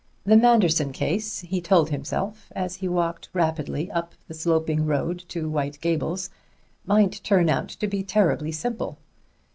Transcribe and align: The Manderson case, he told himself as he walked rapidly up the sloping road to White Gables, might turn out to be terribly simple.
The 0.25 0.35
Manderson 0.35 0.91
case, 0.91 1.41
he 1.41 1.61
told 1.61 1.91
himself 1.91 2.51
as 2.55 2.77
he 2.77 2.87
walked 2.87 3.29
rapidly 3.33 3.91
up 3.91 4.15
the 4.27 4.33
sloping 4.33 4.87
road 4.87 5.23
to 5.27 5.47
White 5.47 5.79
Gables, 5.79 6.31
might 6.87 7.21
turn 7.23 7.49
out 7.51 7.69
to 7.69 7.85
be 7.85 8.01
terribly 8.01 8.51
simple. 8.51 8.97